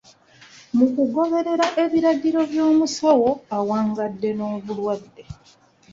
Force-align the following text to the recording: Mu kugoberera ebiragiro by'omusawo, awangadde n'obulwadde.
Mu 0.77 0.85
kugoberera 0.93 1.65
ebiragiro 1.83 2.39
by'omusawo, 2.51 3.29
awangadde 3.57 4.29
n'obulwadde. 4.37 5.23